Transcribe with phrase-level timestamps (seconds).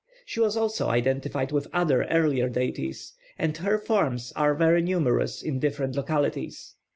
[0.25, 5.59] She was also identified with other earlier deities; and her forms are very numerous in
[5.59, 6.73] different localities.